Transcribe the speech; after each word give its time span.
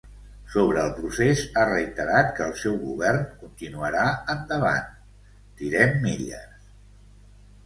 Sobre 0.51 0.79
el 0.83 0.93
procés, 0.99 1.43
ha 1.57 1.65
reiterat 1.71 2.31
que 2.39 2.43
el 2.47 2.55
seu 2.61 2.79
govern 2.85 3.21
continuarà 3.43 4.07
endavant: 4.35 4.89
Tirem 5.61 5.95
milles. 6.09 6.67